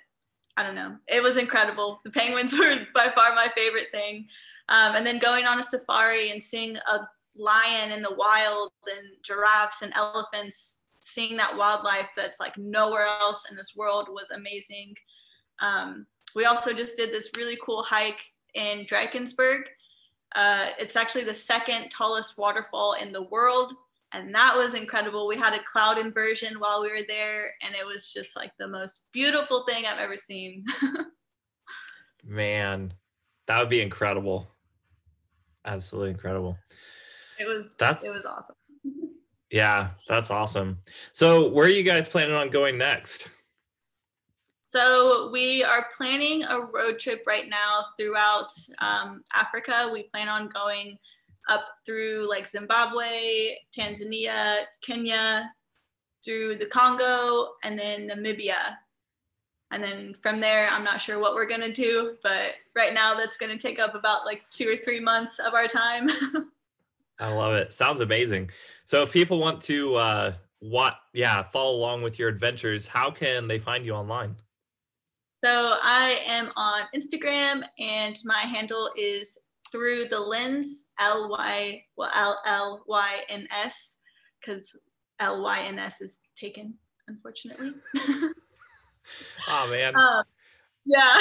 [0.56, 0.96] I don't know.
[1.08, 2.00] It was incredible.
[2.04, 4.26] The penguins were by far my favorite thing.
[4.68, 9.08] Um, and then going on a safari and seeing a lion in the wild and
[9.22, 14.94] giraffes and elephants, seeing that wildlife that's like nowhere else in this world was amazing.
[15.60, 18.20] Um, we also just did this really cool hike
[18.54, 19.62] in Drakensberg.
[20.36, 23.72] Uh, it's actually the second tallest waterfall in the world.
[24.12, 25.28] And that was incredible.
[25.28, 28.66] We had a cloud inversion while we were there, and it was just like the
[28.66, 30.64] most beautiful thing I've ever seen.
[32.24, 32.92] Man,
[33.46, 34.48] that would be incredible
[35.64, 36.58] absolutely incredible.
[37.38, 38.56] It was that's it was awesome.
[39.50, 40.78] yeah, that's awesome.
[41.12, 43.28] So where are you guys planning on going next?
[44.62, 48.48] So we are planning a road trip right now throughout
[48.78, 49.90] um, Africa.
[49.92, 50.96] We plan on going
[51.50, 55.50] up through like Zimbabwe, Tanzania, Kenya,
[56.24, 58.76] through the Congo, and then Namibia.
[59.72, 63.14] And then from there, I'm not sure what we're going to do, but right now
[63.14, 66.08] that's going to take up about like two or three months of our time.
[67.20, 67.72] I love it.
[67.72, 68.50] Sounds amazing.
[68.86, 73.46] So if people want to, uh, what, yeah, follow along with your adventures, how can
[73.46, 74.36] they find you online?
[75.44, 79.38] So I am on Instagram and my handle is
[79.72, 84.00] through the lens, L Y, well, L L Y N S,
[84.40, 84.76] because
[85.18, 86.74] L Y N S is taken,
[87.08, 87.72] unfortunately.
[89.48, 89.96] oh man.
[89.96, 90.24] Um,
[90.84, 91.20] yeah.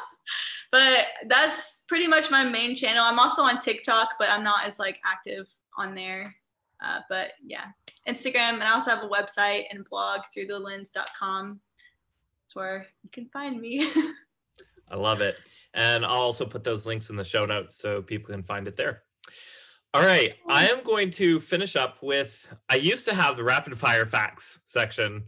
[0.72, 3.04] but that's pretty much my main channel.
[3.04, 6.34] I'm also on TikTok, but I'm not as like active on there.
[6.84, 7.66] Uh, but yeah,
[8.08, 11.60] Instagram, and I also have a website and blog through the lens.com.
[12.42, 13.88] That's where you can find me.
[14.88, 15.40] I love it.
[15.76, 18.76] And I'll also put those links in the show notes so people can find it
[18.76, 19.02] there.
[19.94, 20.34] All right.
[20.48, 24.58] I am going to finish up with I used to have the rapid fire facts
[24.66, 25.24] section,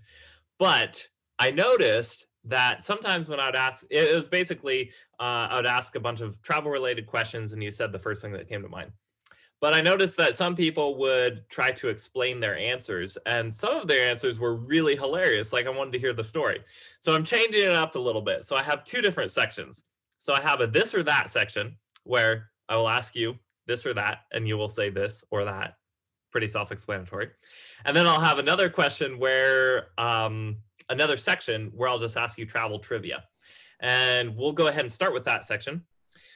[0.58, 1.06] but
[1.38, 4.90] I noticed that sometimes when I'd ask, it was basically
[5.20, 8.22] uh, I would ask a bunch of travel related questions, and you said the first
[8.22, 8.92] thing that came to mind.
[9.60, 13.88] But I noticed that some people would try to explain their answers, and some of
[13.88, 15.52] their answers were really hilarious.
[15.52, 16.60] Like I wanted to hear the story.
[17.00, 18.44] So I'm changing it up a little bit.
[18.44, 19.82] So I have two different sections.
[20.18, 23.94] So I have a this or that section where I will ask you this or
[23.94, 25.74] that, and you will say this or that.
[26.30, 27.30] Pretty self explanatory.
[27.84, 30.58] And then I'll have another question where um,
[30.90, 33.24] another section where I'll just ask you travel trivia.
[33.80, 35.84] And we'll go ahead and start with that section.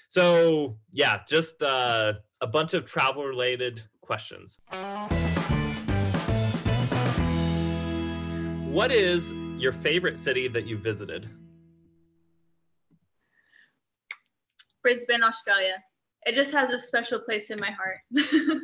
[0.09, 4.59] So, yeah, just uh, a bunch of travel related questions.
[8.71, 11.29] What is your favorite city that you visited?
[14.83, 15.83] Brisbane, Australia.
[16.25, 17.99] It just has a special place in my heart.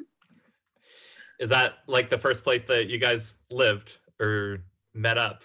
[1.41, 4.65] is that like the first place that you guys lived or
[4.95, 5.45] met up?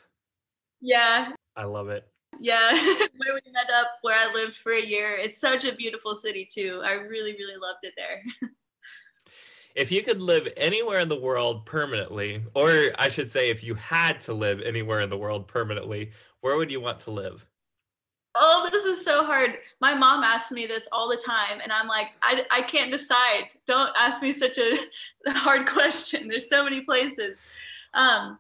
[0.82, 1.32] Yeah.
[1.55, 2.07] I love it.
[2.39, 2.71] Yeah,
[3.17, 5.15] where we met up, where I lived for a year.
[5.15, 6.82] It's such a beautiful city too.
[6.84, 8.21] I really, really loved it there.
[9.76, 13.76] if you could live anywhere in the world permanently, or I should say, if you
[13.76, 16.11] had to live anywhere in the world permanently,
[16.41, 17.45] where would you want to live?
[18.36, 19.57] Oh, this is so hard.
[19.79, 23.49] My mom asks me this all the time, and I'm like, I, I can't decide.
[23.67, 24.77] Don't ask me such a
[25.27, 26.27] hard question.
[26.27, 27.45] There's so many places.
[27.93, 28.39] Um,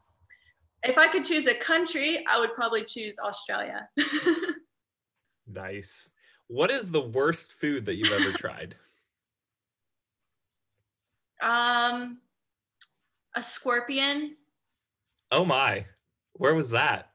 [0.83, 3.87] if I could choose a country, I would probably choose Australia.
[5.47, 6.09] nice.
[6.47, 8.75] What is the worst food that you've ever tried?
[11.41, 12.17] Um,
[13.35, 14.37] a scorpion.
[15.31, 15.85] Oh my.
[16.33, 17.11] Where was that?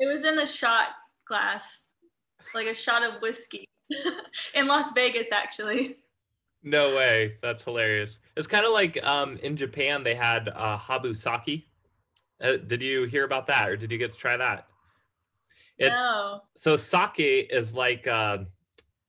[0.00, 0.88] It was in the shot
[1.26, 1.88] glass,
[2.54, 3.64] like a shot of whiskey
[4.54, 5.96] in Las Vegas, actually.
[6.62, 7.36] No way.
[7.42, 8.18] That's hilarious.
[8.36, 11.68] It's kind of like um, in Japan, they had uh, habu sake.
[12.42, 14.66] Uh, did you hear about that or did you get to try that?
[15.78, 16.40] It's, no.
[16.56, 18.38] So sake is like uh,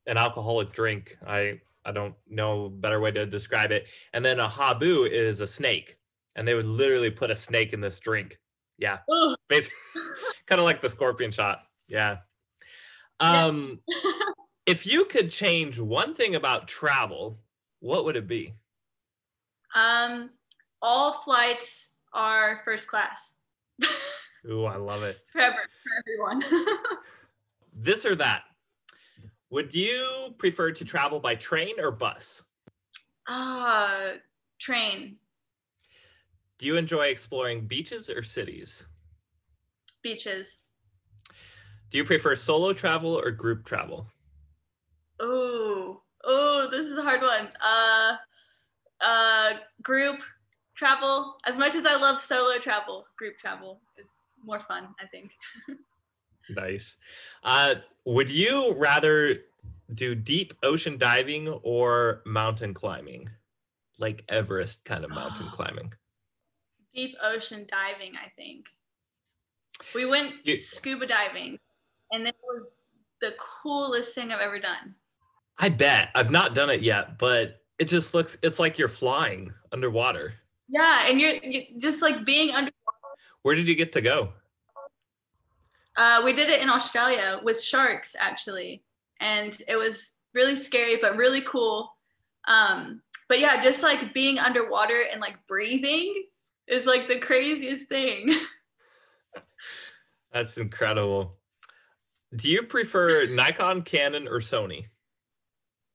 [0.07, 1.17] an alcoholic drink.
[1.25, 3.87] I I don't know a better way to describe it.
[4.13, 5.97] And then a habu is a snake,
[6.35, 8.39] and they would literally put a snake in this drink.
[8.77, 8.99] Yeah,
[9.47, 9.77] basically,
[10.47, 11.59] kind of like the scorpion shot.
[11.87, 12.17] Yeah.
[13.19, 14.11] Um, yeah.
[14.65, 17.39] if you could change one thing about travel,
[17.79, 18.55] what would it be?
[19.75, 20.31] Um,
[20.81, 23.37] all flights are first class.
[24.49, 25.19] Ooh, I love it.
[25.31, 26.43] Forever for everyone.
[27.73, 28.43] this or that.
[29.49, 32.43] Would you prefer to travel by train or bus?
[33.27, 34.13] Uh,
[34.59, 35.17] train.
[36.57, 38.85] Do you enjoy exploring beaches or cities?
[40.03, 40.63] Beaches.
[41.91, 44.07] Do you prefer solo travel or group travel?
[45.19, 47.47] Oh, oh, this is a hard one.
[47.63, 48.15] Uh,
[49.01, 50.21] uh, group
[50.75, 51.37] travel.
[51.45, 55.31] As much as I love solo travel, group travel is more fun, I think.
[56.49, 56.97] nice.
[57.43, 57.75] Uh,
[58.05, 59.37] would you rather
[59.93, 63.29] do deep ocean diving or mountain climbing?
[63.97, 65.93] Like Everest kind of mountain climbing?
[66.93, 68.65] Deep ocean diving, I think.
[69.93, 71.59] We went you, scuba diving
[72.11, 72.77] and it was
[73.21, 74.95] the coolest thing I've ever done.
[75.57, 76.09] I bet.
[76.15, 80.33] I've not done it yet, but it just looks it's like you're flying underwater.
[80.67, 82.73] Yeah, and you're, you're just like being underwater.
[83.43, 84.29] Where did you get to go?
[85.97, 88.83] Uh, we did it in Australia with sharks, actually,
[89.21, 91.95] and it was really scary but really cool.
[92.47, 96.25] Um, but yeah, just like being underwater and like breathing
[96.67, 98.33] is like the craziest thing.
[100.33, 101.37] That's incredible.
[102.35, 104.87] Do you prefer Nikon, Canon, or Sony?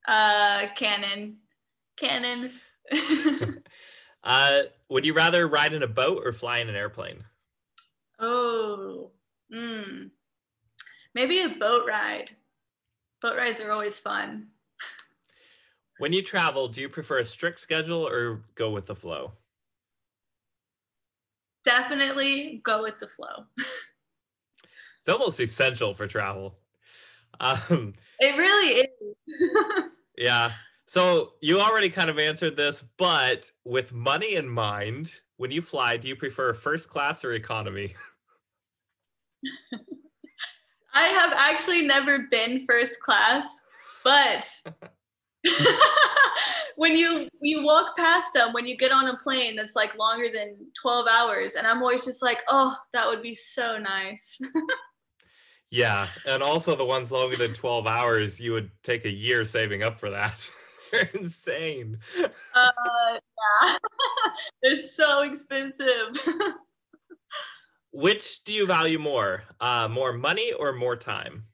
[0.07, 1.39] Uh, Canon.
[1.97, 2.53] Canon.
[4.25, 7.25] uh, would you rather ride in a boat or fly in an airplane?
[8.19, 9.11] Oh,
[9.53, 10.11] Mm.
[11.15, 12.31] Maybe a boat ride.
[13.21, 14.49] Boat rides are always fun.
[15.99, 19.33] When you travel, do you prefer a strict schedule or go with the flow?
[21.65, 23.45] Definitely go with the flow.
[25.01, 26.59] it's almost essential for travel.
[27.41, 28.89] Um, it really is.
[30.19, 30.53] yeah.
[30.87, 35.97] So you already kind of answered this, but with money in mind, when you fly,
[35.97, 37.95] do you prefer first class or economy?
[40.93, 43.63] I have actually never been first class,
[44.03, 44.45] but
[46.77, 50.27] when you you walk past them when you get on a plane that's like longer
[50.33, 54.39] than 12 hours and i'm always just like oh that would be so nice
[55.71, 59.83] yeah and also the ones longer than 12 hours you would take a year saving
[59.83, 60.49] up for that
[60.93, 61.99] they're insane
[62.55, 62.71] uh
[63.15, 63.75] yeah
[64.63, 66.11] they're so expensive
[67.93, 69.45] which do you value more?
[69.61, 71.45] Uh, more money or more time?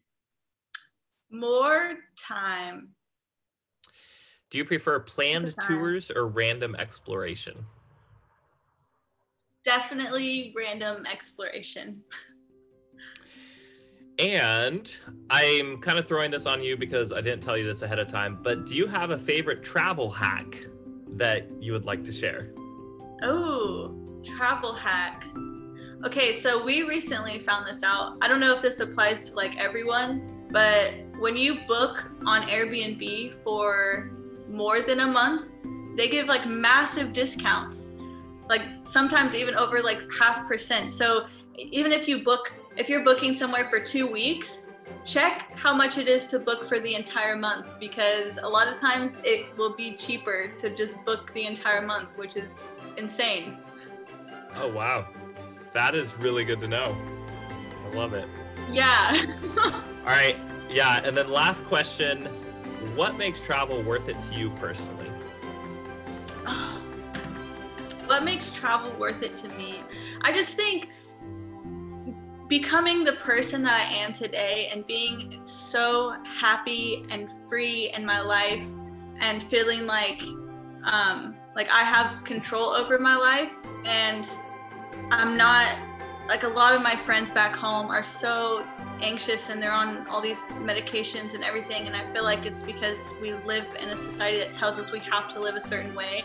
[1.30, 2.90] More time.
[4.50, 7.66] Do you prefer planned tours or random exploration?
[9.64, 12.02] Definitely random exploration.
[14.18, 14.90] And
[15.30, 18.08] I'm kind of throwing this on you because I didn't tell you this ahead of
[18.08, 20.66] time, but do you have a favorite travel hack
[21.16, 22.52] that you would like to share?
[23.22, 23.94] Oh,
[24.24, 25.24] travel hack.
[26.04, 28.16] Okay, so we recently found this out.
[28.22, 33.32] I don't know if this applies to like everyone, but when you book on Airbnb
[33.42, 34.12] for
[34.48, 35.48] more than a month,
[35.96, 37.94] they give like massive discounts.
[38.48, 40.92] Like sometimes even over like half percent.
[40.92, 44.70] So even if you book if you're booking somewhere for 2 weeks,
[45.04, 48.80] check how much it is to book for the entire month because a lot of
[48.80, 52.60] times it will be cheaper to just book the entire month, which is
[52.96, 53.56] insane.
[54.56, 55.06] Oh wow.
[55.72, 56.96] That is really good to know.
[57.84, 58.28] I love it.
[58.70, 59.16] Yeah.
[59.58, 59.72] All
[60.06, 60.36] right.
[60.68, 61.00] Yeah.
[61.04, 62.24] And then last question
[62.94, 65.08] What makes travel worth it to you personally?
[68.06, 69.80] what makes travel worth it to me?
[70.22, 70.90] I just think
[72.48, 78.20] becoming the person that I am today and being so happy and free in my
[78.20, 78.66] life
[79.20, 80.22] and feeling like
[80.84, 84.28] um, like I have control over my life and
[85.10, 85.78] I'm not
[86.28, 88.64] like a lot of my friends back home are so
[89.00, 91.86] anxious and they're on all these medications and everything.
[91.86, 95.00] And I feel like it's because we live in a society that tells us we
[95.00, 96.24] have to live a certain way.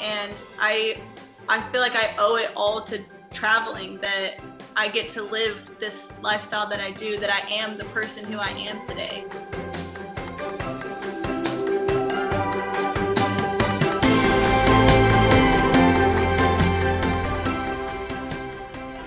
[0.00, 1.00] And I,
[1.48, 3.00] I feel like I owe it all to
[3.32, 4.36] traveling that
[4.76, 8.38] I get to live this lifestyle that I do, that I am the person who
[8.38, 9.24] I am today.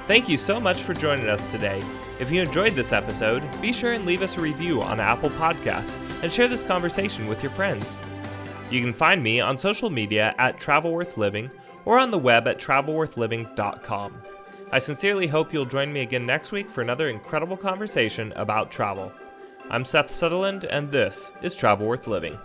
[0.07, 1.83] Thank you so much for joining us today.
[2.19, 5.99] If you enjoyed this episode, be sure and leave us a review on Apple Podcasts
[6.21, 7.97] and share this conversation with your friends.
[8.69, 11.49] You can find me on social media at TravelWorthLiving
[11.85, 14.21] or on the web at travelworthliving.com.
[14.71, 19.11] I sincerely hope you'll join me again next week for another incredible conversation about travel.
[19.69, 22.37] I'm Seth Sutherland, and this is Travel Worth Living.